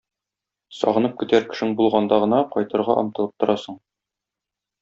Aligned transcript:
Сагынып 0.77 1.13
көтәр 1.23 1.45
кешең 1.51 1.75
булганда 1.81 2.19
гына 2.25 2.41
кайтырга 2.57 2.99
омтылып 3.05 3.37
торасың. 3.45 3.81